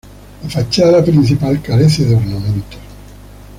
La 0.41 0.49
fachada 0.49 1.03
principal 1.05 1.61
carece 1.61 2.05
de 2.05 2.15
ornamentos. 2.15 2.79